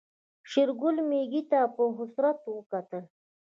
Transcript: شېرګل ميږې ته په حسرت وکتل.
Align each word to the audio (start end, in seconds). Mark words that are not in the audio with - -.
شېرګل 0.49 0.95
ميږې 1.09 1.41
ته 1.49 1.59
په 1.75 1.83
حسرت 1.97 2.39
وکتل. 2.55 3.03